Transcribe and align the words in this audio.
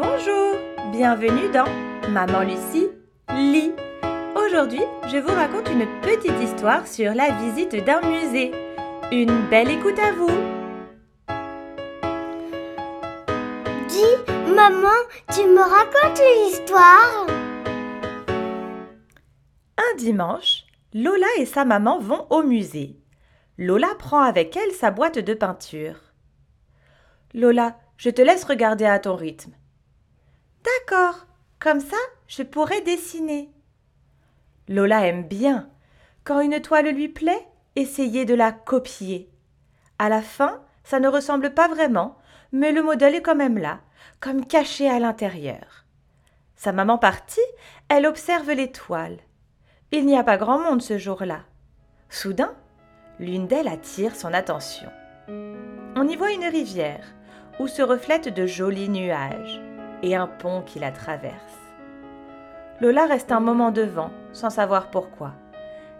Bonjour, 0.00 0.54
bienvenue 0.92 1.50
dans 1.52 1.66
Maman 2.08 2.42
Lucie 2.42 2.86
lit. 3.30 3.72
Aujourd'hui, 4.36 4.84
je 5.08 5.16
vous 5.16 5.34
raconte 5.34 5.68
une 5.70 5.88
petite 6.02 6.40
histoire 6.40 6.86
sur 6.86 7.12
la 7.14 7.32
visite 7.32 7.84
d'un 7.84 8.00
musée. 8.02 8.52
Une 9.10 9.48
belle 9.50 9.68
écoute 9.70 9.98
à 9.98 10.12
vous. 10.12 10.30
Dis, 13.88 14.54
maman, 14.54 14.94
tu 15.34 15.40
me 15.48 15.62
racontes 15.62 16.20
une 16.20 16.46
histoire 16.46 17.26
Un 19.78 19.96
dimanche, 19.96 20.62
Lola 20.94 21.26
et 21.38 21.46
sa 21.46 21.64
maman 21.64 21.98
vont 21.98 22.24
au 22.30 22.44
musée. 22.44 23.00
Lola 23.58 23.96
prend 23.98 24.20
avec 24.20 24.56
elle 24.56 24.70
sa 24.70 24.92
boîte 24.92 25.18
de 25.18 25.34
peinture. 25.34 25.96
Lola, 27.34 27.76
je 27.96 28.10
te 28.10 28.22
laisse 28.22 28.44
regarder 28.44 28.84
à 28.84 29.00
ton 29.00 29.16
rythme. 29.16 29.50
D'accord, 30.68 31.26
comme 31.58 31.80
ça, 31.80 31.96
je 32.26 32.42
pourrai 32.42 32.80
dessiner. 32.82 33.50
Lola 34.68 35.06
aime 35.06 35.24
bien. 35.24 35.70
Quand 36.24 36.40
une 36.40 36.60
toile 36.60 36.88
lui 36.88 37.08
plaît, 37.08 37.46
essayer 37.76 38.24
de 38.24 38.34
la 38.34 38.52
copier. 38.52 39.30
À 39.98 40.08
la 40.08 40.20
fin, 40.20 40.62
ça 40.84 41.00
ne 41.00 41.08
ressemble 41.08 41.54
pas 41.54 41.68
vraiment, 41.68 42.18
mais 42.52 42.72
le 42.72 42.82
modèle 42.82 43.14
est 43.14 43.22
quand 43.22 43.36
même 43.36 43.58
là, 43.58 43.80
comme 44.20 44.44
caché 44.44 44.88
à 44.88 44.98
l'intérieur. 44.98 45.86
Sa 46.56 46.72
maman 46.72 46.98
partie, 46.98 47.40
elle 47.88 48.06
observe 48.06 48.50
les 48.50 48.70
toiles. 48.70 49.18
Il 49.90 50.04
n'y 50.06 50.18
a 50.18 50.24
pas 50.24 50.36
grand 50.36 50.58
monde 50.58 50.82
ce 50.82 50.98
jour-là. 50.98 51.44
Soudain, 52.10 52.54
l'une 53.18 53.46
d'elles 53.46 53.68
attire 53.68 54.14
son 54.14 54.34
attention. 54.34 54.90
On 55.28 56.06
y 56.06 56.16
voit 56.16 56.32
une 56.32 56.44
rivière 56.44 57.06
où 57.58 57.68
se 57.68 57.82
reflètent 57.82 58.34
de 58.34 58.46
jolis 58.46 58.88
nuages 58.88 59.60
et 60.02 60.16
un 60.16 60.26
pont 60.26 60.62
qui 60.62 60.78
la 60.78 60.92
traverse. 60.92 61.34
Lola 62.80 63.06
reste 63.06 63.32
un 63.32 63.40
moment 63.40 63.70
devant, 63.70 64.10
sans 64.32 64.50
savoir 64.50 64.90
pourquoi. 64.90 65.32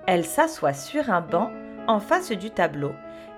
Elle 0.07 0.25
s'assoit 0.25 0.75
sur 0.75 1.11
un 1.11 1.21
banc 1.21 1.51
en 1.87 2.01
face 2.01 2.31
du 2.31 2.51
tableau 2.51 2.93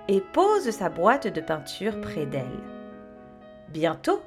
et 0.07 0.21
pose 0.21 0.69
sa 0.69 0.89
boîte 0.89 1.27
de 1.27 1.41
peinture 1.41 1.99
près 2.01 2.25
d'elle. 2.25 2.59
Bientôt, 3.69 4.21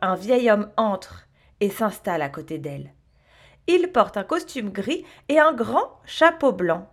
un 0.00 0.14
vieil 0.14 0.50
homme 0.50 0.70
entre 0.76 1.26
et 1.60 1.70
s'installe 1.70 2.22
à 2.22 2.28
côté 2.28 2.58
d'elle. 2.58 2.92
Il 3.66 3.92
porte 3.92 4.16
un 4.16 4.24
costume 4.24 4.70
gris 4.70 5.04
et 5.28 5.38
un 5.38 5.52
grand 5.52 6.00
chapeau 6.04 6.52
blanc. 6.52 6.90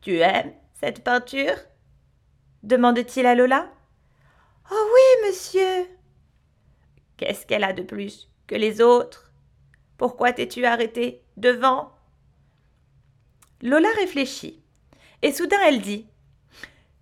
Tu 0.00 0.18
aimes 0.18 0.52
cette 0.74 1.02
peinture? 1.02 1.56
demande-t-il 2.62 3.26
à 3.26 3.34
Lola. 3.34 3.68
Oh 4.70 4.74
oui, 4.74 5.28
monsieur. 5.28 5.95
Qu'est-ce 7.16 7.46
qu'elle 7.46 7.64
a 7.64 7.72
de 7.72 7.82
plus 7.82 8.30
que 8.46 8.54
les 8.54 8.80
autres? 8.80 9.32
Pourquoi 9.96 10.32
t'es-tu 10.32 10.64
arrêtée 10.64 11.22
devant? 11.36 11.92
Lola 13.62 13.88
réfléchit, 13.96 14.62
et 15.22 15.32
soudain 15.32 15.60
elle 15.66 15.80
dit 15.80 16.06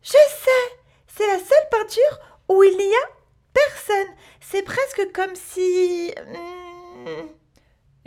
Je 0.02 0.10
sais, 0.10 0.76
c'est 1.08 1.26
la 1.26 1.38
seule 1.38 1.68
peinture 1.70 2.20
où 2.48 2.62
il 2.62 2.76
n'y 2.76 2.94
a 2.94 3.08
personne. 3.52 4.14
C'est 4.40 4.62
presque 4.62 5.12
comme 5.12 5.34
si. 5.34 6.14
Hmm, 6.16 7.26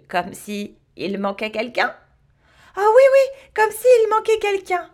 comme 0.08 0.34
si 0.34 0.78
il 0.96 1.18
manquait 1.20 1.52
quelqu'un 1.52 1.94
Ah 2.76 2.88
oui, 2.96 3.04
oui, 3.14 3.50
comme 3.54 3.72
s'il 3.72 4.10
manquait 4.10 4.40
quelqu'un. 4.40 4.90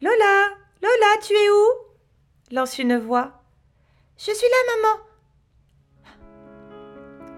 Lola, 0.00 0.50
Lola, 0.82 1.20
tu 1.22 1.34
es 1.34 1.50
où 1.50 1.90
lance 2.52 2.78
une 2.78 2.98
voix. 2.98 3.32
Je 4.18 4.32
suis 4.32 4.48
là, 4.48 4.76
maman. 4.76 5.09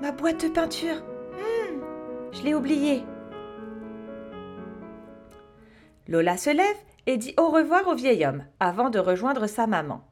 Ma 0.03 0.11
boîte 0.11 0.43
de 0.43 0.49
peinture. 0.49 0.97
Hmm, 0.97 1.81
je 2.33 2.43
l'ai 2.43 2.55
oubliée. 2.55 3.05
Lola 6.09 6.37
se 6.37 6.51
lève 6.51 6.77
et 7.07 7.17
dit 7.17 7.35
au 7.39 7.51
revoir 7.51 7.87
au 7.87 7.95
vieil 7.95 8.27
homme 8.27 8.45
avant 8.59 8.91
de 8.91 8.99
rejoindre 8.99 9.47
sa 9.47 9.69
maman. 9.69 10.05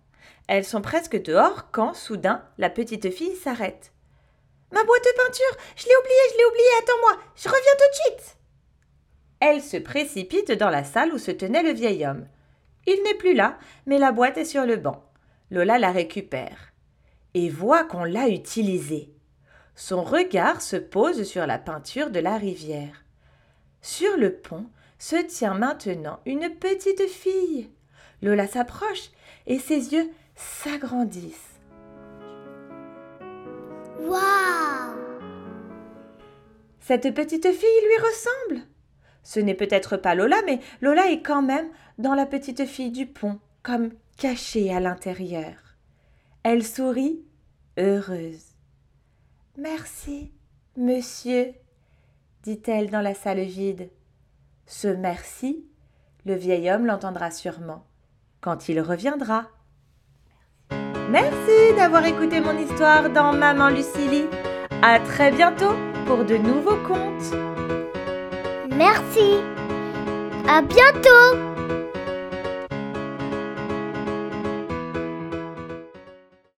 Elles 0.46 0.64
sont 0.64 0.80
presque 0.80 1.20
dehors 1.20 1.72
quand, 1.72 1.92
soudain, 1.92 2.44
la 2.56 2.70
petite 2.70 3.10
fille 3.10 3.34
s'arrête. 3.34 3.90
Ma 4.70 4.84
boîte 4.84 5.02
de 5.02 5.24
peinture 5.24 5.56
Je 5.74 5.86
l'ai 5.86 5.96
oubliée, 5.96 6.14
je 6.30 6.38
l'ai 6.38 6.44
oubliée, 6.44 6.78
attends-moi, 6.78 7.24
je 7.34 7.48
reviens 7.48 7.72
tout 7.72 7.90
de 7.90 8.16
suite 8.16 8.36
Elle 9.40 9.60
se 9.60 9.76
précipite 9.76 10.52
dans 10.52 10.70
la 10.70 10.84
salle 10.84 11.12
où 11.12 11.18
se 11.18 11.32
tenait 11.32 11.64
le 11.64 11.72
vieil 11.72 12.06
homme. 12.06 12.28
Il 12.86 13.02
n'est 13.02 13.18
plus 13.18 13.34
là, 13.34 13.58
mais 13.86 13.98
la 13.98 14.12
boîte 14.12 14.38
est 14.38 14.44
sur 14.44 14.66
le 14.66 14.76
banc. 14.76 15.02
Lola 15.50 15.80
la 15.80 15.90
récupère 15.90 16.72
et 17.34 17.48
voit 17.48 17.82
qu'on 17.82 18.04
l'a 18.04 18.28
utilisée. 18.28 19.12
Son 19.80 20.04
regard 20.04 20.60
se 20.60 20.76
pose 20.76 21.22
sur 21.22 21.46
la 21.46 21.56
peinture 21.56 22.10
de 22.10 22.20
la 22.20 22.36
rivière. 22.36 23.02
Sur 23.80 24.18
le 24.18 24.34
pont 24.34 24.66
se 24.98 25.16
tient 25.16 25.54
maintenant 25.54 26.20
une 26.26 26.50
petite 26.50 27.08
fille. 27.08 27.70
Lola 28.20 28.46
s'approche 28.46 29.10
et 29.46 29.58
ses 29.58 29.94
yeux 29.94 30.10
s'agrandissent. 30.36 31.58
Waouh 34.00 34.98
Cette 36.80 37.14
petite 37.14 37.50
fille 37.50 37.86
lui 37.86 37.96
ressemble. 37.96 38.66
Ce 39.22 39.40
n'est 39.40 39.54
peut-être 39.54 39.96
pas 39.96 40.14
Lola, 40.14 40.42
mais 40.44 40.60
Lola 40.82 41.10
est 41.10 41.22
quand 41.22 41.42
même 41.42 41.70
dans 41.96 42.14
la 42.14 42.26
petite 42.26 42.66
fille 42.66 42.92
du 42.92 43.06
pont, 43.06 43.40
comme 43.62 43.92
cachée 44.18 44.74
à 44.74 44.78
l'intérieur. 44.78 45.56
Elle 46.42 46.66
sourit, 46.66 47.24
heureuse. 47.78 48.49
Merci, 49.56 50.32
monsieur, 50.76 51.52
dit-elle 52.42 52.90
dans 52.90 53.00
la 53.00 53.14
salle 53.14 53.40
vide. 53.40 53.90
Ce 54.66 54.88
merci, 54.88 55.66
le 56.24 56.34
vieil 56.34 56.70
homme 56.70 56.86
l'entendra 56.86 57.30
sûrement 57.30 57.86
quand 58.40 58.68
il 58.68 58.80
reviendra. 58.80 59.46
Merci 61.10 61.74
d'avoir 61.76 62.04
écouté 62.06 62.40
mon 62.40 62.56
histoire 62.56 63.10
dans 63.10 63.32
Maman 63.32 63.68
Lucilie. 63.68 64.26
À 64.82 65.00
très 65.00 65.32
bientôt 65.32 65.74
pour 66.06 66.24
de 66.24 66.36
nouveaux 66.36 66.80
contes. 66.86 67.34
Merci. 68.70 69.34
À 70.48 70.62
bientôt. 70.62 71.59